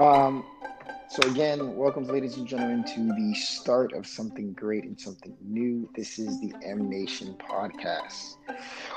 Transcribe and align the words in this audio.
Um, 0.00 0.46
so 1.10 1.28
again, 1.28 1.76
welcome, 1.76 2.04
ladies 2.04 2.38
and 2.38 2.46
gentlemen, 2.46 2.84
to 2.94 3.00
the 3.14 3.34
start 3.34 3.92
of 3.92 4.06
something 4.06 4.54
great 4.54 4.84
and 4.84 4.98
something 4.98 5.36
new. 5.42 5.90
This 5.94 6.18
is 6.18 6.40
the 6.40 6.54
M 6.64 6.88
Nation 6.88 7.36
podcast. 7.38 8.36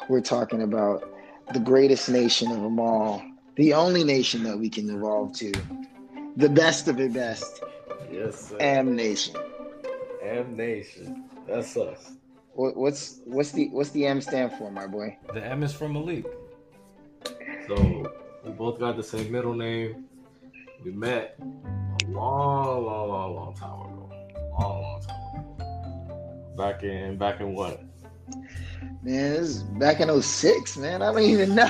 We're 0.07 0.21
talking 0.21 0.61
about 0.61 1.03
the 1.51 1.59
greatest 1.59 2.07
nation 2.07 2.53
of 2.53 2.61
them 2.61 2.79
all, 2.79 3.21
the 3.57 3.73
only 3.73 4.05
nation 4.05 4.43
that 4.43 4.57
we 4.57 4.69
can 4.69 4.89
evolve 4.89 5.33
to, 5.39 5.51
the 6.37 6.47
best 6.47 6.87
of 6.87 6.95
the 6.95 7.09
best, 7.09 7.61
Yes, 8.09 8.47
sir. 8.47 8.57
M 8.61 8.95
Nation. 8.95 9.35
M 10.21 10.55
Nation. 10.55 11.25
That's 11.45 11.75
us. 11.75 12.13
What, 12.53 12.77
what's 12.77 13.19
what's 13.25 13.51
the 13.51 13.67
what's 13.71 13.89
the 13.89 14.05
M 14.05 14.21
stand 14.21 14.53
for, 14.53 14.71
my 14.71 14.87
boy? 14.87 15.17
The 15.33 15.45
M 15.45 15.63
is 15.63 15.73
from 15.73 15.91
Malik. 15.91 16.25
So 17.67 18.09
we 18.45 18.51
both 18.51 18.79
got 18.79 18.95
the 18.95 19.03
same 19.03 19.29
middle 19.29 19.53
name. 19.53 20.05
We 20.83 20.91
met 20.91 21.37
a 21.39 22.11
long, 22.11 22.85
long, 22.85 23.09
long, 23.09 23.35
long 23.35 23.53
time 23.55 23.79
ago. 23.79 24.11
Long, 24.51 24.81
long 24.81 25.01
time 25.01 25.45
ago. 25.45 26.55
Back 26.57 26.83
in 26.83 27.17
back 27.17 27.39
in 27.39 27.53
what? 27.53 27.81
Man, 29.01 29.33
this 29.33 29.49
is 29.49 29.63
back 29.63 30.01
in 30.01 30.21
06, 30.21 30.77
man. 30.77 31.01
I 31.01 31.11
don't 31.13 31.21
even 31.21 31.55
know. 31.55 31.67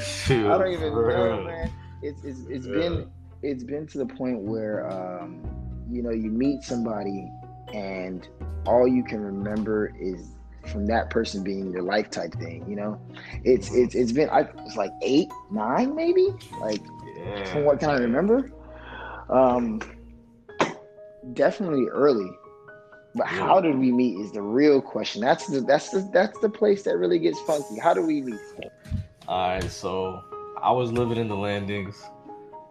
Shoot, 0.00 0.50
I 0.50 0.58
don't 0.58 0.72
even 0.72 0.92
know, 0.94 1.44
man. 1.44 1.70
It's 2.02 2.22
it's 2.24 2.40
it's 2.48 2.66
Yeah. 2.66 2.72
been 2.74 3.10
it's 3.42 3.62
been 3.64 3.86
to 3.88 3.98
the 3.98 4.06
point 4.06 4.40
where 4.40 4.88
um, 4.90 5.42
you 5.88 6.02
know 6.02 6.10
you 6.10 6.30
meet 6.30 6.62
somebody 6.64 7.30
and 7.72 8.26
all 8.66 8.86
you 8.88 9.04
can 9.04 9.20
remember 9.20 9.92
is 10.00 10.26
from 10.66 10.86
that 10.86 11.08
person 11.08 11.42
being 11.42 11.70
your 11.70 11.82
life 11.82 12.10
type 12.10 12.32
thing. 12.34 12.68
You 12.68 12.76
know, 12.76 13.00
it's 13.44 13.72
it's 13.72 13.94
it's 13.94 14.12
been 14.12 14.28
I, 14.30 14.40
it's 14.66 14.76
like 14.76 14.90
eight 15.02 15.28
nine 15.50 15.94
maybe 15.94 16.28
like 16.60 16.82
Yeah. 17.28 17.52
from 17.52 17.64
what 17.64 17.80
can 17.80 17.90
I 17.90 17.96
remember. 17.96 18.50
Um, 19.28 19.80
definitely 21.34 21.86
early. 21.88 22.30
But 23.14 23.26
Yeah. 23.26 23.46
how 23.46 23.60
did 23.60 23.78
we 23.78 23.90
meet 23.90 24.18
is 24.18 24.32
the 24.32 24.42
real 24.42 24.80
question. 24.80 25.20
That's 25.20 25.46
the 25.46 25.60
that's 25.60 25.90
the 25.90 26.08
that's 26.12 26.38
the 26.40 26.48
place 26.48 26.82
that 26.84 26.96
really 26.98 27.18
gets 27.18 27.40
funky. 27.40 27.78
How 27.78 27.94
do 27.94 28.02
we 28.02 28.22
meet? 28.22 28.40
Alright, 29.28 29.70
so 29.70 30.22
I 30.62 30.72
was 30.72 30.92
living 30.92 31.18
in 31.18 31.28
the 31.28 31.36
landings 31.36 32.02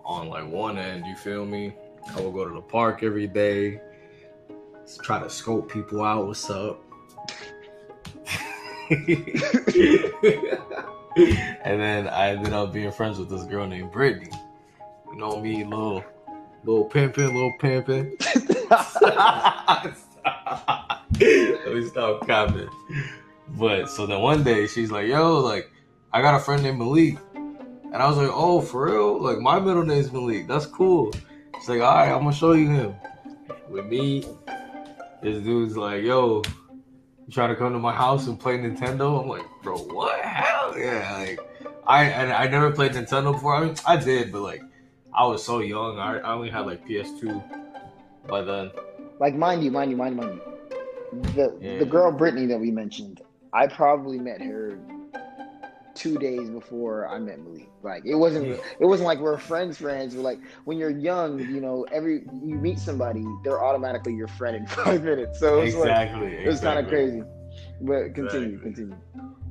on 0.05 0.29
like 0.29 0.49
one 0.49 0.77
end, 0.77 1.05
you 1.05 1.15
feel 1.15 1.45
me? 1.45 1.73
I 2.15 2.21
would 2.21 2.33
go 2.33 2.47
to 2.47 2.53
the 2.53 2.61
park 2.61 3.03
every 3.03 3.27
day, 3.27 3.81
try 5.01 5.19
to 5.21 5.29
scope 5.29 5.69
people 5.69 6.01
out, 6.01 6.27
what's 6.27 6.49
up? 6.49 6.81
and 8.89 9.01
then 11.81 12.07
I 12.07 12.29
ended 12.29 12.53
up 12.53 12.71
being 12.71 12.91
friends 12.91 13.19
with 13.19 13.29
this 13.29 13.43
girl 13.43 13.67
named 13.67 13.91
Brittany. 13.91 14.31
You 15.17 15.23
know 15.23 15.41
me, 15.41 15.63
little 15.63 16.05
little 16.63 16.85
pimping, 16.85 17.33
little 17.33 17.53
pimping. 17.57 18.15
Let 18.69 19.95
me 21.73 21.87
stop 21.87 22.27
capping. 22.27 22.69
But 23.47 23.89
so 23.89 24.05
then 24.05 24.21
one 24.21 24.43
day 24.43 24.67
she's 24.67 24.91
like, 24.91 25.07
yo, 25.07 25.39
like, 25.39 25.71
I 26.13 26.21
got 26.21 26.35
a 26.35 26.39
friend 26.39 26.61
named 26.61 26.77
Malik. 26.77 27.17
And 27.33 27.95
I 27.95 28.07
was 28.07 28.17
like, 28.17 28.29
oh, 28.31 28.61
for 28.61 28.91
real? 28.91 29.19
Like, 29.19 29.39
my 29.39 29.59
middle 29.59 29.83
name's 29.83 30.11
Malik. 30.11 30.47
That's 30.47 30.67
cool. 30.67 31.11
She's 31.55 31.67
like, 31.67 31.81
all 31.81 31.95
right, 31.95 32.11
I'm 32.11 32.21
going 32.21 32.31
to 32.31 32.37
show 32.37 32.51
you 32.51 32.69
him. 32.69 32.95
With 33.69 33.87
me, 33.87 34.23
This 35.23 35.43
dude's 35.43 35.75
like, 35.75 36.03
yo, 36.03 36.43
you 37.25 37.31
trying 37.33 37.49
to 37.49 37.55
come 37.55 37.73
to 37.73 37.79
my 37.79 37.91
house 37.91 38.27
and 38.27 38.39
play 38.39 38.59
Nintendo? 38.59 39.19
I'm 39.19 39.27
like, 39.27 39.45
bro, 39.63 39.79
what? 39.79 40.23
Hell 40.23 40.77
yeah. 40.77 41.11
Like, 41.17 41.39
I, 41.87 42.03
and 42.03 42.31
I 42.31 42.45
never 42.45 42.71
played 42.71 42.91
Nintendo 42.91 43.33
before. 43.33 43.55
I 43.55 43.65
mean, 43.65 43.75
I 43.87 43.97
did, 43.97 44.31
but 44.31 44.43
like, 44.43 44.61
I 45.17 45.25
was 45.25 45.43
so 45.43 45.59
young. 45.59 45.97
I, 45.99 46.19
I 46.19 46.33
only 46.33 46.49
had 46.49 46.65
like 46.67 46.87
PS2 46.87 47.43
by 48.27 48.41
then. 48.41 48.71
like 49.19 49.35
mind 49.35 49.63
you, 49.63 49.71
mind 49.71 49.89
you, 49.89 49.97
mind 49.97 50.15
you, 50.15 50.21
mind 50.21 50.35
you. 50.35 51.21
The 51.33 51.57
Yeah. 51.59 51.79
the 51.79 51.85
girl 51.85 52.11
Brittany 52.11 52.45
that 52.47 52.59
we 52.59 52.69
mentioned, 52.71 53.21
I 53.53 53.65
probably 53.67 54.19
met 54.19 54.41
her 54.41 54.77
two 55.95 56.19
days 56.19 56.51
before 56.51 57.07
I 57.07 57.17
met 57.17 57.39
Malik. 57.39 57.67
Like 57.81 58.03
it 58.05 58.13
wasn't 58.13 58.47
Yeah. 58.49 58.55
it 58.79 58.85
wasn't 58.85 59.07
like 59.07 59.19
we're 59.19 59.37
friends 59.37 59.77
friends. 59.79 60.13
But 60.13 60.21
like 60.21 60.39
when 60.65 60.77
you're 60.77 60.91
young, 60.91 61.39
you 61.39 61.61
know, 61.61 61.85
every 61.91 62.23
you 62.43 62.55
meet 62.55 62.77
somebody, 62.77 63.25
they're 63.43 63.63
automatically 63.63 64.13
your 64.13 64.27
friend 64.27 64.55
in 64.55 64.67
five 64.83 65.03
minutes. 65.03 65.39
So 65.39 65.59
it 65.61 65.65
was 65.65 65.75
like 65.75 65.89
Exactly. 65.89 66.27
it 66.35 66.47
was 66.47 66.59
kind 66.59 66.77
of 66.77 66.87
crazy. 66.87 67.23
But 67.81 68.13
continue, 68.13 68.55
Exactly. 68.57 68.57
continue. 68.59 68.97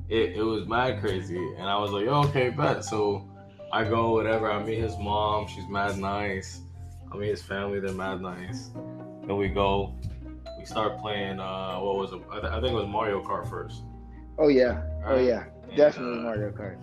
it, 0.07 0.37
it 0.37 0.43
was 0.43 0.65
mad 0.65 1.01
crazy. 1.01 1.45
And 1.57 1.67
I 1.67 1.77
was 1.77 1.91
like, 1.91 2.05
oh, 2.07 2.23
okay, 2.29 2.49
bet. 2.49 2.85
So 2.85 3.27
I 3.71 3.83
go, 3.83 4.11
whatever. 4.13 4.49
I 4.51 4.63
meet 4.63 4.79
his 4.79 4.97
mom. 4.97 5.47
She's 5.47 5.67
mad 5.67 5.97
nice. 5.97 6.61
I 7.11 7.17
meet 7.17 7.29
his 7.29 7.41
family. 7.41 7.79
They're 7.79 7.91
mad 7.91 8.21
nice. 8.21 8.69
Then 9.25 9.37
we 9.37 9.49
go. 9.49 9.93
We 10.57 10.65
start 10.65 10.99
playing, 10.99 11.39
uh, 11.39 11.79
what 11.79 11.97
was 11.97 12.13
it? 12.13 12.21
I, 12.31 12.39
th- 12.39 12.51
I 12.51 12.61
think 12.61 12.71
it 12.71 12.75
was 12.75 12.87
Mario 12.87 13.21
Kart 13.21 13.49
first. 13.49 13.83
Oh 14.39 14.47
yeah, 14.47 14.81
oh 15.05 15.17
yeah, 15.19 15.45
And, 15.67 15.75
definitely 15.75 16.19
uh, 16.19 16.23
Mario 16.23 16.51
Kart. 16.51 16.77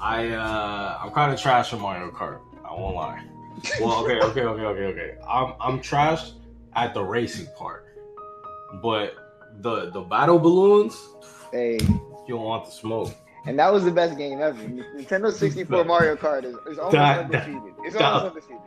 I, 0.00 0.28
uh, 0.28 0.98
I'm 1.02 1.10
kind 1.10 1.32
of 1.32 1.40
trash 1.40 1.72
at 1.72 1.80
Mario 1.80 2.10
Kart. 2.10 2.40
I 2.64 2.72
won't 2.72 2.94
lie. 2.94 3.22
Well, 3.80 4.04
okay, 4.04 4.20
okay, 4.20 4.42
okay, 4.42 4.62
okay, 4.62 4.84
okay. 4.84 5.16
I'm, 5.28 5.54
I'm 5.60 5.80
trash 5.80 6.32
at 6.74 6.94
the 6.94 7.02
racing 7.02 7.46
part. 7.56 7.86
But 8.82 9.14
the, 9.60 9.90
the 9.90 10.00
battle 10.00 10.38
balloons, 10.38 10.96
Hey, 11.52 11.78
you 11.80 12.34
don't 12.34 12.42
want 12.42 12.64
the 12.66 12.72
smoke. 12.72 13.14
And 13.46 13.58
that 13.58 13.72
was 13.72 13.84
the 13.84 13.90
best 13.90 14.16
game 14.16 14.40
ever. 14.40 14.62
Nintendo 14.62 15.32
64 15.32 15.84
Mario 15.84 16.16
Kart 16.16 16.44
is, 16.44 16.54
is 16.66 16.78
almost 16.78 16.92
that- 16.92 17.24
undefeated. 17.26 17.74
It's 17.84 17.94
that- 17.96 18.02
almost 18.02 18.36
undefeated. 18.36 18.62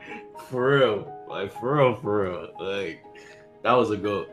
For 0.49 0.77
real, 0.77 1.25
like 1.27 1.51
for 1.59 1.75
real, 1.77 1.95
for 1.95 2.23
real. 2.23 2.49
Like 2.59 3.03
that 3.63 3.73
was 3.73 3.91
a 3.91 3.97
goat. 3.97 4.29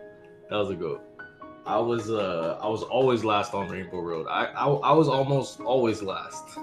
That 0.51 0.57
was 0.57 0.71
a 0.71 0.75
goat. 0.75 1.03
I 1.67 1.79
was 1.79 2.11
uh 2.11 2.59
I 2.63 2.69
was 2.69 2.83
always 2.83 3.25
last 3.25 3.55
on 3.55 3.69
Rainbow 3.69 4.01
Road. 4.01 4.27
I 4.29 4.45
I, 4.47 4.67
I 4.67 4.93
was 4.93 5.09
almost 5.09 5.61
always 5.61 6.03
last. 6.03 6.59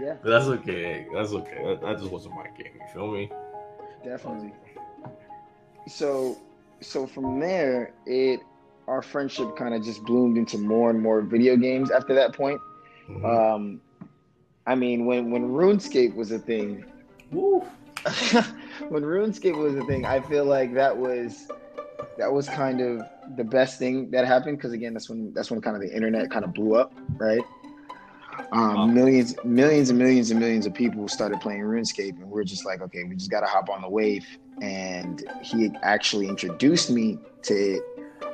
Yeah. 0.00 0.16
But 0.22 0.30
that's 0.30 0.46
okay. 0.46 1.06
That's 1.12 1.32
okay. 1.32 1.62
That, 1.64 1.80
that 1.82 1.98
just 1.98 2.10
wasn't 2.10 2.36
my 2.36 2.46
game. 2.56 2.72
You 2.74 2.86
feel 2.92 3.10
me? 3.10 3.28
Definitely. 4.04 4.52
So, 5.88 6.38
so 6.80 7.06
from 7.06 7.40
there, 7.40 7.92
it 8.06 8.40
our 8.88 9.02
friendship 9.02 9.56
kind 9.56 9.74
of 9.74 9.82
just 9.82 10.02
bloomed 10.04 10.36
into 10.36 10.58
more 10.58 10.90
and 10.90 11.00
more 11.00 11.20
video 11.22 11.56
games. 11.56 11.90
After 11.90 12.14
that 12.14 12.34
point, 12.34 12.60
Mhm. 13.08 13.24
um, 13.24 13.80
I 14.66 14.74
mean, 14.74 15.04
when 15.06 15.30
when 15.30 15.48
RuneScape 15.50 16.14
was 16.14 16.30
a 16.32 16.38
thing, 16.38 16.84
when 17.30 19.02
RuneScape 19.02 19.56
was 19.56 19.74
a 19.76 19.84
thing, 19.84 20.04
I 20.04 20.20
feel 20.20 20.44
like 20.44 20.74
that 20.74 20.96
was 20.96 21.48
that 22.18 22.32
was 22.32 22.48
kind 22.48 22.80
of 22.80 23.02
the 23.36 23.44
best 23.44 23.78
thing 23.78 24.10
that 24.10 24.26
happened 24.26 24.58
because 24.58 24.72
again, 24.72 24.92
that's 24.94 25.08
when 25.08 25.32
that's 25.34 25.50
when 25.50 25.60
kind 25.60 25.76
of 25.76 25.82
the 25.82 25.94
internet 25.94 26.30
kind 26.30 26.44
of 26.44 26.52
blew 26.54 26.74
up, 26.76 26.92
right? 27.18 27.42
Um, 28.52 28.74
Wow. 28.74 28.86
Millions, 28.86 29.34
millions, 29.44 29.90
and 29.90 29.98
millions 29.98 30.30
and 30.30 30.38
millions 30.40 30.66
of 30.66 30.74
people 30.74 31.08
started 31.08 31.40
playing 31.40 31.62
RuneScape, 31.62 32.16
and 32.20 32.28
we're 32.30 32.44
just 32.44 32.64
like, 32.66 32.80
okay, 32.82 33.04
we 33.04 33.14
just 33.16 33.30
gotta 33.30 33.46
hop 33.46 33.68
on 33.70 33.80
the 33.82 33.88
wave. 33.88 34.26
And 34.60 35.24
he 35.42 35.72
actually 35.82 36.28
introduced 36.28 36.90
me 36.90 37.18
to 37.42 37.54
it 37.54 37.82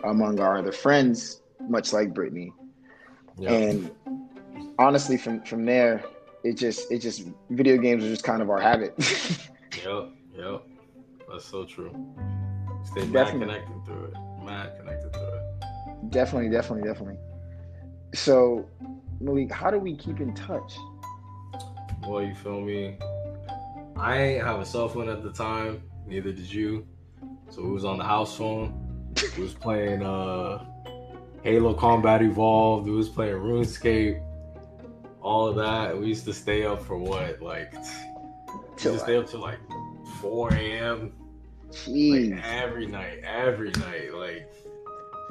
among 0.05 0.41
our 0.41 0.59
other 0.59 0.73
friends, 0.73 1.43
much 1.69 1.93
like 1.93 2.15
Brittany. 2.15 2.53
Yeah. 3.39 3.53
And 3.53 3.91
honestly, 4.79 5.17
from 5.17 5.43
from 5.43 5.65
there, 5.65 6.05
it 6.45 6.57
just 6.57 6.91
it 6.91 6.99
just 6.99 7.29
video 7.51 7.77
games 7.79 8.05
are 8.05 8.09
just 8.09 8.25
kind 8.25 8.43
of 8.43 8.51
our 8.51 8.61
habit. 8.61 8.95
Yep. 9.85 10.11
Yep. 10.37 10.63
That's 11.31 11.45
so 11.45 11.65
true. 11.65 11.91
Stay 12.85 13.03
mad 13.07 13.13
Definitely. 13.13 13.47
connected 13.47 13.87
through 13.87 14.05
it. 14.07 14.15
Mad 14.45 14.77
connected 14.79 15.13
through 15.13 15.29
it. 15.29 16.11
definitely, 16.11 16.51
definitely, 16.51 16.89
definitely. 16.89 17.17
So, 18.15 18.69
Malik, 19.21 19.53
how 19.53 19.71
do 19.71 19.79
we 19.79 19.95
keep 19.97 20.21
in 20.21 20.35
touch? 20.35 20.77
Well, 22.07 22.23
you 22.23 22.35
feel 22.35 22.61
me? 22.61 22.99
I 23.97 24.17
ain't 24.21 24.45
have 24.45 24.59
a 24.61 24.67
cell 24.67 24.89
phone 24.89 25.09
at 25.09 25.23
the 25.23 25.33
time. 25.33 25.83
Neither 26.07 26.33
did 26.33 26.53
you. 26.53 26.87
So 27.51 27.63
we 27.63 27.71
was 27.71 27.85
on 27.85 27.97
the 27.99 28.05
house 28.05 28.37
phone. 28.37 28.90
We 29.37 29.43
was 29.43 29.55
playing 29.55 30.03
uh 30.03 30.65
Halo 31.43 31.75
Combat 31.75 32.23
Evolved. 32.23 32.87
We 32.87 32.93
was 32.93 33.09
playing 33.09 33.37
RuneScape. 33.37 34.23
All 35.23 35.49
of 35.49 35.57
that. 35.57 35.99
We 35.99 36.07
used 36.07 36.25
to 36.27 36.33
stay 36.33 36.65
up 36.65 36.83
for 36.83 36.97
what? 36.97 37.41
Like 37.43 37.73
Till 38.77 38.99
stay 38.99 39.17
up 39.17 39.29
till 39.29 39.41
like 39.41 39.59
4 40.21 40.55
a.m. 40.55 41.13
Jeez, 41.71 42.33
Like 42.35 42.45
every 42.45 42.87
night, 42.87 43.21
every 43.25 43.71
night. 43.73 44.13
Like 44.15 44.51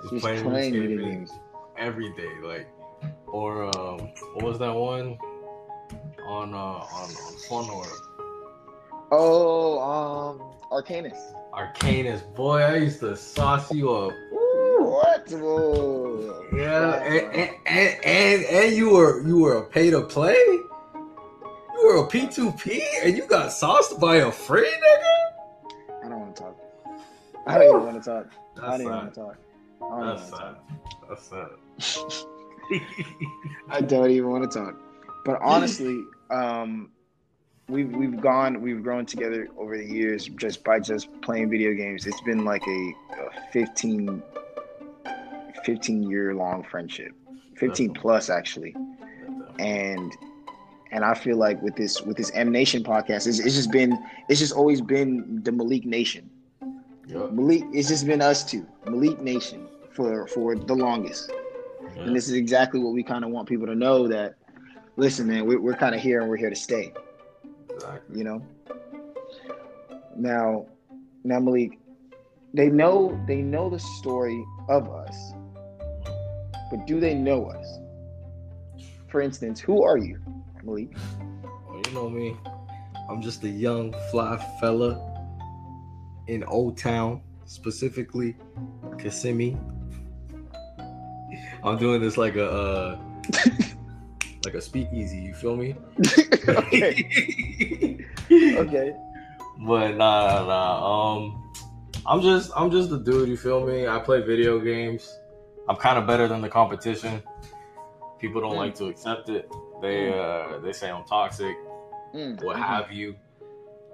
he's 0.10 0.22
playing 0.22 0.50
video 0.72 0.98
games. 0.98 1.32
every 1.78 2.10
day. 2.14 2.32
Like 2.44 2.68
or 3.28 3.66
um 3.78 4.00
what 4.34 4.44
was 4.44 4.60
that 4.60 4.74
one? 4.74 5.18
On 6.28 6.54
uh 6.54 6.58
on, 6.58 7.10
on 7.50 7.70
or 7.70 7.86
Oh, 9.12 9.80
um, 9.80 10.40
Arcanus. 10.72 11.18
Arcanus, 11.54 12.22
boy, 12.36 12.62
I 12.62 12.76
used 12.78 13.00
to 13.00 13.18
sauce 13.18 13.74
you 13.74 13.92
up. 13.92 14.14
Ooh, 14.34 14.78
what? 14.82 15.30
Whoa. 15.30 16.46
Yeah, 16.56 17.04
and 17.04 17.36
and, 17.36 17.50
and 17.66 18.06
and 18.06 18.46
and 18.46 18.76
you 18.76 18.92
were 18.92 19.26
you 19.26 19.40
were 19.40 19.58
a 19.58 19.64
pay 19.64 19.90
to 19.90 20.02
play. 20.02 20.36
You 20.36 21.86
were 21.86 22.04
a 22.04 22.08
P2P 22.08 22.82
and 23.04 23.18
you 23.18 23.26
got 23.26 23.52
sauced 23.52 24.00
by 24.00 24.18
a 24.18 24.32
free 24.32 24.70
nigga? 24.70 26.06
I 26.06 26.10
don't 26.10 26.20
want 26.20 26.36
to 26.36 26.44
talk. 26.44 26.58
I 27.48 27.58
don't 27.58 27.64
even 27.64 27.86
want 27.86 28.04
to 28.04 28.10
talk. 28.10 28.28
I 28.62 28.72
don't 28.72 28.82
even 28.82 28.94
want 28.94 29.14
to 29.14 29.20
talk. 29.20 29.38
I 29.82 30.00
don't 30.00 30.08
That's 30.08 30.30
sad. 30.30 30.56
That's 31.80 32.04
sad. 32.04 32.12
I 33.70 33.82
don't 33.82 34.12
even 34.12 34.30
want 34.30 34.52
to 34.52 34.60
talk. 34.60 34.76
But 35.26 35.40
honestly, 35.44 36.04
um, 36.30 36.92
we've 37.70 37.92
we've 37.96 38.20
gone, 38.20 38.62
we've 38.62 38.84
grown 38.84 39.06
together 39.06 39.48
over 39.58 39.78
the 39.78 39.86
years 39.86 40.28
just 40.28 40.64
by 40.64 40.80
just 40.80 41.10
playing 41.22 41.50
video 41.50 41.74
games. 41.74 42.06
It's 42.06 42.22
been 42.22 42.44
like 42.44 42.66
a, 42.68 42.94
a 43.20 43.52
15, 43.52 44.22
15 45.64 46.10
year 46.10 46.34
long 46.34 46.64
friendship, 46.64 47.14
fifteen 47.56 47.94
plus 47.94 48.30
actually. 48.30 48.76
And 49.60 50.12
and 50.92 51.06
I 51.06 51.14
feel 51.14 51.38
like 51.38 51.62
with 51.62 51.76
this 51.76 52.02
with 52.02 52.18
this 52.18 52.32
M 52.34 52.52
Nation 52.52 52.84
podcast, 52.84 53.28
it's, 53.28 53.40
it's 53.40 53.56
just 53.56 53.72
been 53.72 53.98
it's 54.28 54.40
just 54.40 54.54
always 54.54 54.82
been 54.82 55.42
the 55.44 55.52
Malik 55.52 55.86
Nation. 55.86 56.30
Yup. 57.08 57.32
Malik, 57.32 57.64
it's 57.72 57.88
just 57.88 58.06
been 58.06 58.22
us 58.22 58.44
two, 58.44 58.68
Malik 58.86 59.20
Nation, 59.22 59.68
for 59.92 60.28
for 60.28 60.56
the 60.56 60.76
longest. 60.76 61.32
And 61.98 62.16
this 62.16 62.28
is 62.28 62.34
exactly 62.34 62.80
what 62.80 62.94
we 62.94 63.04
kind 63.04 63.26
of 63.26 63.32
want 63.32 63.50
people 63.50 63.66
to 63.66 63.76
know 63.76 64.08
that, 64.08 64.36
listen, 64.96 65.28
man, 65.28 65.46
we're, 65.46 65.60
we're 65.60 65.74
kind 65.74 65.94
of 65.94 66.00
here 66.00 66.22
and 66.22 66.30
we're 66.30 66.38
here 66.38 66.50
to 66.50 66.56
stay, 66.56 66.94
Exactly. 67.80 68.18
you 68.18 68.24
know? 68.24 68.42
Now, 70.18 70.66
now 71.24 71.40
Malik, 71.40 71.80
they 72.54 72.70
know, 72.70 73.18
they 73.28 73.42
know 73.42 73.70
the 73.70 73.80
story 73.80 74.44
of 74.68 74.90
us, 74.90 75.16
but 76.70 76.86
do 76.86 77.00
they 77.00 77.14
know 77.14 77.46
us? 77.46 77.80
For 79.08 79.22
instance, 79.22 79.60
who 79.60 79.82
are 79.84 79.98
you, 79.98 80.20
Malik? 80.64 80.96
Oh, 81.70 81.82
you 81.86 81.92
know 81.94 82.10
me. 82.10 82.36
I'm 83.10 83.22
just 83.22 83.44
a 83.44 83.50
young 83.50 83.94
fly 84.12 84.38
fella 84.60 85.06
in 86.28 86.44
Old 86.44 86.78
Town, 86.78 87.22
specifically 87.46 88.36
Kissimmee. 89.00 89.58
I'm 91.64 91.78
doing 91.78 92.02
this 92.02 92.18
like 92.18 92.36
a 92.36 92.50
uh, 92.52 93.00
like 94.46 94.54
a 94.54 94.62
speakeasy. 94.62 95.18
You 95.18 95.34
feel 95.34 95.56
me? 95.56 95.76
okay, 96.48 98.06
okay. 98.32 98.96
But 99.60 99.98
nah, 99.98 100.46
nah. 100.46 101.14
Um, 101.16 101.52
I'm 102.06 102.22
just 102.22 102.52
I'm 102.56 102.72
just 102.72 102.92
a 102.92 102.98
dude. 102.98 103.28
You 103.30 103.38
feel 103.38 103.66
me? 103.66 103.88
I 103.88 104.00
play 104.00 104.22
video 104.22 104.60
games. 104.60 105.20
I'm 105.68 105.76
kind 105.76 105.98
of 105.98 106.08
better 106.08 106.28
than 106.28 106.42
the 106.42 106.50
competition. 106.50 107.22
People 108.20 108.42
don't 108.42 108.54
Mm. 108.54 108.58
like 108.58 108.76
to 108.76 108.86
accept 108.88 109.30
it. 109.30 109.50
They 109.82 110.12
uh 110.18 110.60
they 110.60 110.74
say 110.74 110.90
I'm 110.90 111.04
toxic. 111.06 111.56
Mm, 112.14 112.42
what 112.44 112.58
mhm. 112.58 112.62
have 112.66 112.92
you. 112.92 113.16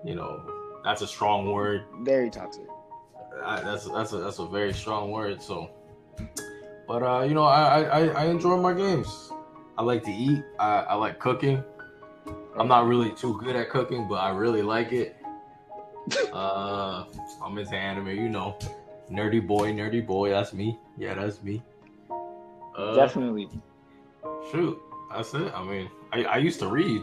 You 0.03 0.15
know, 0.15 0.41
that's 0.83 1.01
a 1.01 1.07
strong 1.07 1.51
word. 1.51 1.83
Very 2.03 2.30
toxic. 2.30 2.65
I, 3.44 3.62
that's 3.62 3.86
that's 3.89 4.13
a 4.13 4.18
that's 4.18 4.39
a 4.39 4.45
very 4.45 4.71
strong 4.74 5.12
word. 5.12 5.41
So, 5.41 5.69
but 6.88 7.01
uh, 7.03 7.21
you 7.24 7.33
know, 7.33 7.44
I 7.44 7.81
I, 7.81 8.07
I 8.07 8.25
enjoy 8.25 8.57
my 8.57 8.74
games. 8.74 9.31
I 9.77 9.83
like 9.83 10.04
to 10.04 10.12
eat. 10.12 10.44
I, 10.60 10.81
I 10.81 10.94
like 10.95 11.19
cooking. 11.19 11.63
I'm 12.57 12.68
not 12.68 12.88
really 12.88 13.12
too 13.12 13.38
good 13.44 13.56
at 13.56 13.69
cooking, 13.69 14.07
but 14.07 14.16
I 14.16 14.30
really 14.30 14.62
like 14.62 14.92
it. 14.92 15.16
Uh, 16.31 17.06
I'm 17.44 17.57
into 17.57 17.75
anime. 17.75 18.10
You 18.10 18.30
know, 18.30 18.60
nerdy 19.10 19.45
boy, 19.45 19.72
nerdy 19.72 20.06
boy. 20.06 20.30
That's 20.30 20.54
me. 20.54 20.77
Yeah, 20.98 21.16
that's 21.16 21.42
me. 21.42 21.63
Uh, 22.77 22.94
Definitely. 22.95 23.50
Shoot, 24.51 24.80
that's 25.12 25.33
it. 25.33 25.51
I 25.56 25.63
mean, 25.63 25.89
I, 26.12 26.25
I 26.25 26.38
used 26.38 26.60
to 26.60 26.68
read. 26.68 27.01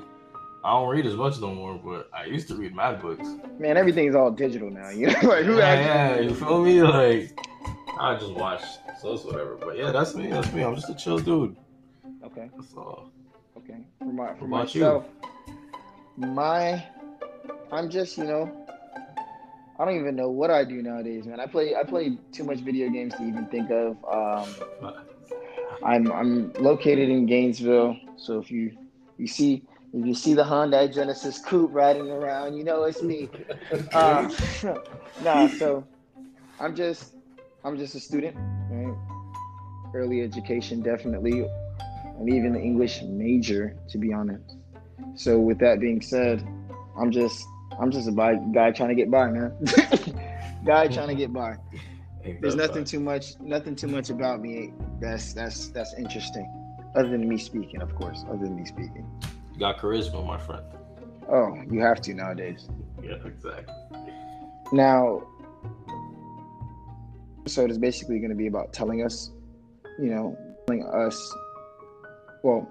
I 0.65 0.75
don't 0.75 0.89
read 0.89 1.07
as 1.07 1.15
much 1.15 1.41
no 1.41 1.53
more, 1.53 1.75
but 1.75 2.09
I 2.17 2.27
used 2.27 2.47
to 2.49 2.55
read 2.55 2.77
mad 2.77 3.03
books. 3.03 3.27
Man, 3.59 3.77
everything's 3.77 4.15
all 4.15 4.31
digital 4.31 4.71
now. 4.71 4.91
You 4.91 5.09
know, 5.09 5.19
like 5.23 5.45
who 5.45 5.59
yeah, 5.59 6.15
yeah, 6.15 6.21
you 6.21 6.35
feel 6.35 6.63
me? 6.63 6.81
Like 6.83 7.37
I 7.99 8.15
just 8.15 8.33
watch, 8.35 8.63
so 9.01 9.15
it's 9.15 9.25
whatever. 9.25 9.57
But 9.57 9.79
yeah, 9.79 9.91
that's 9.91 10.15
me. 10.15 10.29
That's 10.29 10.53
me. 10.53 10.63
I'm 10.63 10.77
just 10.77 10.91
a 10.91 10.95
chill 10.95 11.19
dude. 11.19 11.57
Okay. 12.33 12.51
That's 12.57 12.75
all. 12.75 13.11
Okay. 13.59 13.79
For 13.99 14.05
my 14.07 14.35
for 14.35 14.47
about 14.47 14.75
you? 14.75 14.81
myself, 14.81 15.07
my 16.17 16.85
I'm 17.71 17.91
just 17.91 18.17
you 18.19 18.25
know 18.25 18.63
I 19.79 19.85
don't 19.85 19.97
even 19.97 20.17
know 20.17 20.31
what 20.31 20.51
I 20.51 20.65
do 20.65 20.83
nowadays, 20.83 21.27
man. 21.27 21.41
I 21.41 21.47
play 21.47 21.75
I 21.75 21.83
play 21.83 22.17
too 22.33 22.45
much 22.45 22.59
video 22.61 22.89
games 22.89 23.15
to 23.15 23.23
even 23.25 23.47
think 23.47 23.71
of. 23.71 23.97
Um, 24.09 24.95
I'm 25.85 26.13
I'm 26.13 26.53
located 26.55 27.09
in 27.09 27.27
Gainesville, 27.27 27.97
so 28.17 28.39
if 28.39 28.51
you 28.51 28.77
you 29.19 29.27
see 29.27 29.65
if 29.93 30.07
you 30.07 30.15
see 30.15 30.35
the 30.35 30.45
Hyundai 30.45 30.93
Genesis 30.93 31.39
coupe 31.39 31.71
riding 31.73 32.11
around, 32.11 32.57
you 32.57 32.65
know 32.65 32.85
it's 32.85 33.03
me. 33.03 33.29
Uh, 33.93 34.31
nah, 35.23 35.49
so 35.49 35.87
I'm 36.61 36.75
just 36.75 37.15
I'm 37.65 37.77
just 37.79 37.95
a 37.95 38.01
student, 38.01 38.37
right? 38.71 38.95
Early 39.95 40.23
education, 40.23 40.83
definitely, 40.83 41.47
and 42.19 42.29
even 42.29 42.53
the 42.53 42.61
English 42.61 43.03
major, 43.03 43.77
to 43.89 43.99
be 43.99 44.13
honest. 44.13 44.57
So 45.15 45.39
with 45.39 45.59
that 45.59 45.81
being 45.81 46.01
said, 46.01 46.47
I'm 46.99 47.11
just 47.11 47.45
I'm 47.81 47.91
just 47.91 48.09
a 48.09 48.13
bi- 48.13 48.41
guy 48.53 48.71
trying 48.71 48.91
to 48.91 48.95
get 48.95 49.11
by, 49.11 49.29
man. 49.29 49.53
guy 50.67 50.89
trying 50.89 51.09
to 51.09 51.15
get 51.15 51.33
by. 51.33 51.57
There's 52.41 52.55
nothing 52.55 52.85
too 52.85 53.01
much 53.01 53.41
nothing 53.41 53.75
too 53.75 53.89
much 53.89 54.11
about 54.11 54.41
me 54.41 54.73
that's 55.01 55.33
that's 55.33 55.69
that's 55.69 55.95
interesting. 55.95 56.49
Other 56.95 57.09
than 57.09 57.29
me 57.29 57.39
speaking, 57.39 57.81
of 57.81 57.95
course. 57.95 58.25
Other 58.29 58.45
than 58.45 58.57
me 58.57 58.65
speaking. 58.65 59.07
You 59.55 59.59
got 59.59 59.79
charisma, 59.79 60.25
my 60.27 60.39
friend. 60.39 60.65
Oh, 61.29 61.55
you 61.71 61.81
have 61.81 62.01
to 62.03 62.15
nowadays. 62.15 62.69
Yeah, 63.03 63.17
exactly. 63.25 63.75
Now, 64.73 65.23
episode 67.41 67.71
is 67.71 67.79
basically 67.79 68.19
going 68.19 68.31
to 68.31 68.37
be 68.37 68.47
about 68.47 68.73
telling 68.73 69.05
us, 69.05 69.31
you 69.99 70.11
know, 70.11 70.37
telling 70.67 70.85
us, 70.87 71.35
well, 72.43 72.69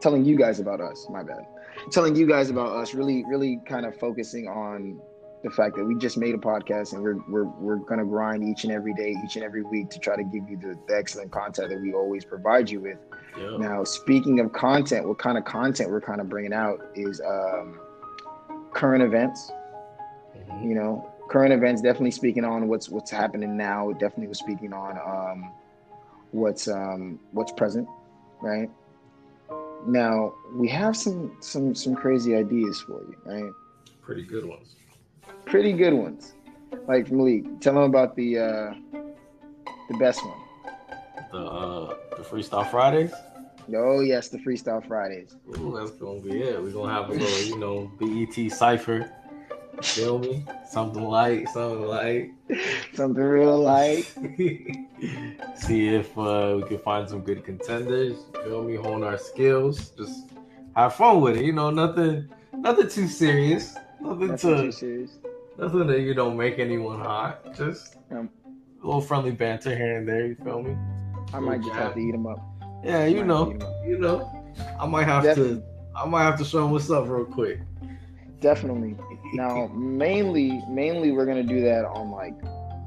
telling 0.00 0.24
you 0.24 0.36
guys 0.36 0.60
about 0.60 0.80
us. 0.80 1.06
My 1.10 1.22
bad. 1.22 1.46
Telling 1.90 2.16
you 2.16 2.26
guys 2.26 2.50
about 2.50 2.72
us. 2.76 2.94
Really, 2.94 3.24
really 3.28 3.60
kind 3.66 3.86
of 3.86 3.98
focusing 3.98 4.48
on 4.48 5.00
the 5.44 5.50
fact 5.50 5.76
that 5.76 5.84
we 5.84 5.94
just 5.96 6.16
made 6.16 6.34
a 6.34 6.38
podcast 6.38 6.92
and 6.94 7.02
we're 7.02 7.18
we're 7.28 7.44
we're 7.44 7.76
going 7.76 8.00
to 8.00 8.04
grind 8.06 8.42
each 8.42 8.64
and 8.64 8.72
every 8.72 8.92
day, 8.94 9.14
each 9.24 9.36
and 9.36 9.44
every 9.44 9.62
week 9.62 9.88
to 9.90 9.98
try 10.00 10.16
to 10.16 10.24
give 10.24 10.48
you 10.48 10.56
the, 10.56 10.76
the 10.88 10.96
excellent 10.96 11.30
content 11.30 11.70
that 11.70 11.80
we 11.80 11.92
always 11.92 12.24
provide 12.24 12.68
you 12.68 12.80
with. 12.80 12.98
Yeah. 13.38 13.56
Now, 13.56 13.84
speaking 13.84 14.40
of 14.40 14.52
content, 14.52 15.06
what 15.06 15.18
kind 15.18 15.38
of 15.38 15.44
content 15.44 15.90
we're 15.90 16.00
kind 16.00 16.20
of 16.20 16.28
bringing 16.28 16.52
out 16.52 16.84
is 16.96 17.20
um, 17.20 17.78
current 18.72 19.02
events 19.02 19.52
Mhm. 20.50 20.68
you 20.68 20.74
know 20.74 21.10
current 21.28 21.52
events 21.52 21.82
definitely 21.82 22.10
speaking 22.10 22.44
on 22.44 22.68
what's 22.68 22.88
what's 22.88 23.10
happening 23.10 23.56
now 23.56 23.92
definitely 23.92 24.28
was 24.28 24.38
speaking 24.38 24.72
on 24.72 24.96
um 24.98 25.52
what's 26.32 26.68
um 26.68 27.18
what's 27.32 27.52
present 27.52 27.88
right 28.40 28.70
now 29.86 30.34
we 30.54 30.68
have 30.68 30.96
some 30.96 31.36
some 31.40 31.74
some 31.74 31.94
crazy 31.94 32.34
ideas 32.34 32.80
for 32.80 33.00
you 33.02 33.16
right 33.24 33.52
Pretty 34.02 34.22
good 34.22 34.44
ones. 34.46 34.74
pretty 35.44 35.72
good 35.72 35.92
ones 35.92 36.34
like 36.86 37.10
malik 37.10 37.44
tell 37.60 37.74
them 37.74 37.82
about 37.84 38.16
the 38.16 38.38
uh 38.38 38.74
the 39.90 39.96
best 39.98 40.20
one 40.24 40.38
The 41.32 41.38
uh 41.38 41.96
the 42.16 42.22
freestyle 42.22 42.68
Fridays. 42.70 43.12
oh 43.74 44.00
yes 44.00 44.28
the 44.28 44.38
freestyle 44.38 44.86
fridays 44.86 45.36
Ooh, 45.58 45.76
that's 45.78 45.90
gonna 45.92 46.20
be 46.20 46.42
it. 46.42 46.62
We're 46.62 46.70
gonna 46.70 46.92
have 46.92 47.10
a 47.10 47.12
little, 47.14 47.46
you 47.46 47.58
know, 47.58 47.90
BET 48.00 48.50
cipher. 48.52 49.10
Feel 49.82 50.18
me? 50.18 50.44
Something 50.68 51.02
light, 51.04 51.48
something 51.48 51.86
light. 51.86 52.30
something 52.94 53.22
real 53.22 53.58
light 53.58 54.04
See 55.56 55.88
if 55.88 56.16
uh, 56.18 56.54
we 56.56 56.68
can 56.68 56.78
find 56.78 57.08
some 57.08 57.20
good 57.20 57.44
contenders. 57.44 58.18
Feel 58.44 58.62
me? 58.64 58.74
Hone 58.76 59.02
our 59.04 59.18
skills. 59.18 59.90
Just 59.90 60.30
have 60.74 60.94
fun 60.94 61.20
with 61.20 61.36
it. 61.36 61.44
You 61.44 61.52
know, 61.52 61.70
nothing, 61.70 62.28
nothing 62.52 62.88
too 62.88 63.06
serious. 63.08 63.74
Nothing 64.00 64.28
That's 64.28 64.44
not 64.44 64.60
too 64.62 64.72
serious 64.72 65.18
nothing 65.58 65.86
that 65.88 66.00
you 66.00 66.14
don't 66.14 66.36
make 66.36 66.58
anyone 66.58 67.00
hot. 67.00 67.54
Just 67.56 67.96
Um, 68.10 68.30
a 68.82 68.86
little 68.86 69.00
friendly 69.00 69.32
banter 69.32 69.74
here 69.76 69.98
and 69.98 70.08
there. 70.08 70.26
You 70.26 70.36
feel 70.36 70.62
me? 70.62 70.76
i 71.34 71.38
might 71.40 71.60
just 71.60 71.74
have 71.74 71.92
to 71.94 72.00
eat 72.00 72.12
them 72.12 72.26
up 72.26 72.38
Yeah, 72.82 73.04
you 73.04 73.22
know, 73.24 73.50
eat 73.50 73.62
'em 73.62 73.68
up. 73.68 73.74
you 73.86 73.98
know. 73.98 74.46
I 74.80 74.86
might 74.86 75.04
have 75.04 75.24
Definitely. 75.24 75.56
to. 75.56 75.62
I 75.96 76.06
might 76.06 76.22
have 76.22 76.38
to 76.38 76.44
show 76.44 76.62
them 76.62 76.70
what's 76.70 76.88
up 76.90 77.08
real 77.08 77.24
quick. 77.24 77.60
Definitely. 78.40 78.96
Now 79.34 79.66
mainly 79.68 80.62
mainly 80.68 81.12
we're 81.12 81.26
gonna 81.26 81.42
do 81.42 81.60
that 81.62 81.84
on 81.84 82.10
like 82.10 82.34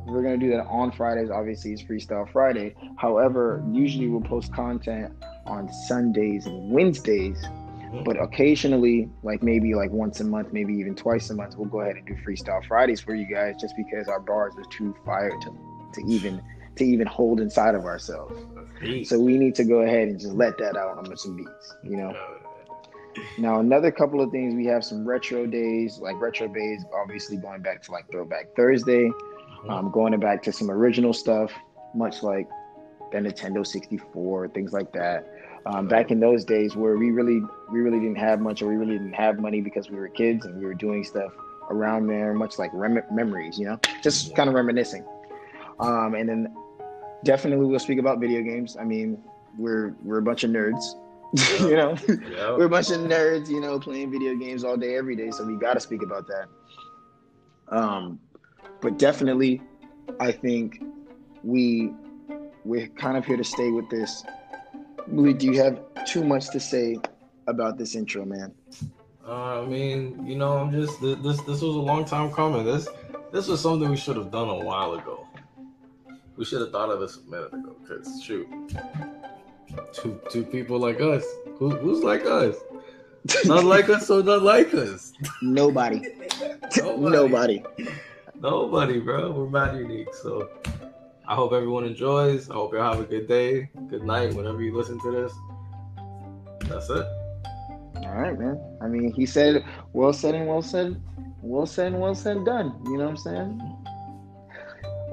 we're 0.06 0.24
gonna 0.24 0.38
do 0.38 0.50
that 0.52 0.66
on 0.68 0.92
fridays. 0.92 1.30
Obviously 1.30 1.74
it's 1.74 1.84
freestyle 1.84 2.32
friday. 2.32 2.76
However 2.98 3.64
usually 3.72 4.08
we'll 4.08 4.22
post 4.22 4.54
content 4.54 5.14
on 5.46 5.72
sundays 5.88 6.46
and 6.46 6.72
wednesdays. 6.72 7.44
But 8.06 8.22
occasionally 8.22 9.10
like 9.22 9.44
maybe 9.44 9.76
like 9.76 9.92
once 9.92 10.20
a 10.22 10.24
month 10.24 10.54
maybe 10.54 10.74
even 10.74 10.96
twice 10.96 11.30
a 11.30 11.36
month 11.36 11.58
we'll 11.58 11.68
go 11.68 11.82
ahead 11.82 11.98
and 11.98 12.08
do 12.08 12.16
freestyle 12.26 12.66
fridays 12.66 13.02
for 13.02 13.14
you 13.14 13.26
guys 13.26 13.56
just 13.60 13.76
because 13.76 14.08
our 14.08 14.22
bars 14.22 14.54
are 14.58 14.64
too 14.72 14.96
fire 15.06 15.30
to, 15.30 15.58
to 15.94 16.02
even 16.08 16.42
to 16.78 16.86
even 16.86 17.06
hold 17.06 17.42
inside 17.42 17.76
of 17.76 17.84
ourselves. 17.84 18.34
So 19.04 19.20
we 19.20 19.38
need 19.38 19.56
to 19.56 19.66
go 19.66 19.82
ahead 19.82 20.08
and 20.08 20.20
just 20.20 20.34
let 20.34 20.58
that 20.58 20.78
out 20.78 20.98
on 20.98 21.18
some 21.18 21.36
beats 21.36 21.76
you 21.84 21.98
know 21.98 22.16
Now, 23.38 23.60
another 23.60 23.92
couple 23.92 24.22
of 24.22 24.32
things 24.32 24.54
we 24.56 24.66
have 24.68 24.84
some 24.84 25.06
retro 25.08 25.46
days, 25.46 26.00
like 26.00 26.20
retro 26.20 26.48
days, 26.48 26.84
obviously 27.02 27.38
going 27.38 27.62
back 27.62 27.82
to 27.84 27.92
like 27.92 28.10
Throwback 28.12 28.48
Thursday, 28.56 29.10
Mm-hmm. 29.62 29.70
um, 29.70 29.92
going 29.92 30.20
back 30.20 30.42
to 30.44 30.52
some 30.52 30.72
original 30.72 31.14
stuff, 31.14 31.52
much 31.94 32.24
like 32.24 32.48
the 33.12 33.20
Nintendo 33.20 33.66
64, 33.68 34.48
things 34.50 34.74
like 34.74 34.92
that. 34.94 35.28
Um, 35.68 35.88
back 35.88 36.10
in 36.10 36.20
those 36.20 36.44
days 36.46 36.76
where 36.76 36.98
we 36.98 37.12
really, 37.12 37.42
we 37.72 37.82
really 37.82 38.00
didn't 38.00 38.16
have 38.18 38.40
much, 38.42 38.64
or 38.64 38.68
we 38.70 38.76
really 38.76 38.94
didn't 38.98 39.14
have 39.14 39.38
money 39.40 39.62
because 39.62 39.92
we 39.92 39.98
were 39.98 40.08
kids 40.08 40.46
and 40.48 40.58
we 40.58 40.66
were 40.66 40.74
doing 40.74 41.04
stuff 41.04 41.32
around 41.70 42.08
there, 42.08 42.34
much 42.34 42.58
like 42.58 42.72
rem- 42.74 43.04
memories, 43.12 43.60
you 43.60 43.66
know, 43.68 43.80
just 44.02 44.30
Yeah. 44.30 44.36
kind 44.38 44.50
of 44.50 44.56
reminiscing. 44.56 45.06
Um, 45.80 46.16
and 46.16 46.28
then 46.28 46.56
definitely 47.24 47.68
we'll 47.68 47.78
speak 47.78 48.00
about 48.00 48.20
video 48.20 48.42
games. 48.42 48.78
I 48.80 48.84
mean, 48.84 49.22
we're 49.60 49.94
we're 50.04 50.18
a 50.18 50.24
bunch 50.24 50.44
of 50.44 50.50
nerds, 50.50 50.84
you 51.60 51.76
know. 51.76 51.96
Yeah. 52.08 52.56
we're 52.58 52.66
a 52.66 52.70
bunch 52.70 52.92
of 52.92 53.00
nerds, 53.02 53.50
you 53.50 53.62
know, 53.62 53.80
playing 53.80 54.12
video 54.12 54.36
games 54.36 54.64
all 54.64 54.78
day, 54.78 54.98
every 54.98 55.16
day. 55.16 55.32
So 55.32 55.46
we 55.46 55.56
got 55.56 55.76
to 55.76 55.80
speak 55.80 56.04
about 56.04 56.28
that. 56.28 56.48
Um, 57.70 58.20
but 58.82 58.98
definitely, 58.98 59.62
I 60.20 60.32
think 60.32 60.84
we 61.44 61.94
we're 62.66 62.88
kind 62.90 63.18
of 63.18 63.26
here 63.26 63.38
to 63.38 63.44
stay 63.44 63.72
with 63.72 63.90
this. 63.90 64.24
Louis, 65.08 65.34
do 65.34 65.48
you 65.48 65.62
have 65.62 65.80
too 66.06 66.24
much 66.24 66.50
to 66.52 66.60
say 66.60 66.98
about 67.48 67.78
this 67.78 67.96
intro, 67.96 68.26
man? 68.26 68.54
Uh, 69.26 69.62
I 69.62 69.66
mean, 69.66 70.26
you 70.26 70.36
know, 70.36 70.58
I'm 70.58 70.72
just 70.72 71.00
this. 71.02 71.42
This 71.42 71.62
was 71.62 71.76
a 71.76 71.80
long 71.80 72.06
time 72.06 72.32
coming. 72.32 72.66
This 72.66 72.88
this 73.32 73.48
was 73.48 73.62
something 73.62 73.90
we 73.90 73.98
should 73.98 74.18
have 74.18 74.32
done 74.32 74.50
a 74.50 74.58
while 74.58 74.94
ago. 74.94 75.26
We 76.36 76.46
should 76.46 76.62
have 76.62 76.72
thought 76.72 76.90
of 76.90 77.00
this 77.00 77.18
a 77.18 77.30
minute 77.30 77.54
ago. 77.54 77.76
Cause 77.88 78.22
shoot, 78.24 78.48
two 79.94 80.20
two 80.30 80.44
people 80.44 80.80
like 80.80 81.00
us. 81.02 81.24
Who, 81.58 81.70
who's 81.72 82.04
like 82.04 82.26
us? 82.26 82.56
Not 83.46 83.66
like 83.66 83.90
us, 83.90 84.08
so 84.08 84.22
not 84.22 84.42
like 84.42 84.74
us. 84.74 85.14
Nobody, 85.42 86.02
Nobody. 86.78 87.10
nobody. 87.12 87.64
Nobody, 88.42 89.00
bro. 89.00 89.32
We're 89.32 89.50
mad 89.50 89.78
unique. 89.78 90.14
So 90.16 90.50
I 91.28 91.36
hope 91.36 91.54
everyone 91.54 91.86
enjoys. 91.86 92.50
I 92.50 92.56
hope 92.56 92.74
you 92.74 92.80
all 92.80 92.94
have 92.94 93.04
a 93.04 93.06
good 93.08 93.28
day, 93.28 93.70
good 93.90 94.04
night, 94.04 94.34
whenever 94.34 94.62
you 94.64 94.76
listen 94.76 95.00
to 95.02 95.12
this. 95.12 95.34
That's 96.68 96.90
it. 96.90 97.06
All 97.98 98.16
right, 98.16 98.38
man. 98.38 98.60
I 98.82 98.88
mean, 98.88 99.14
he 99.14 99.26
said, 99.28 99.64
well 99.94 100.12
said 100.14 100.34
and 100.34 100.48
well 100.48 100.64
said, 100.64 101.00
well 101.42 101.68
said 101.68 101.94
and 101.94 102.02
well 102.02 102.16
said, 102.16 102.44
done. 102.44 102.82
You 102.86 102.98
know 102.98 103.06
what 103.06 103.12
I'm 103.12 103.18
saying? 103.18 103.78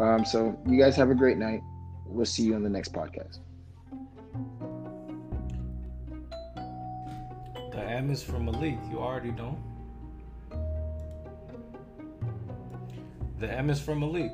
Um, 0.00 0.25
so 0.25 0.58
you 0.66 0.80
guys 0.80 0.97
have 0.97 1.11
a 1.11 1.14
great 1.14 1.37
night. 1.37 1.61
We'll 2.06 2.25
see 2.25 2.44
you 2.44 2.54
on 2.54 2.62
the 2.62 2.70
next 2.70 2.92
podcast. 2.92 3.40
M 7.88 8.11
is 8.11 8.23
for 8.23 8.38
Malik. 8.38 8.78
You 8.90 8.99
already 8.99 9.30
know. 9.33 9.59
The 13.40 13.50
M 13.50 13.71
is 13.71 13.80
for 13.80 13.95
Malik. 13.95 14.33